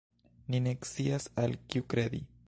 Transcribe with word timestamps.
Ni 0.53 0.61
ne 0.67 0.73
scias, 0.91 1.27
al 1.43 1.53
kiu 1.73 1.87
kredi. 1.95 2.23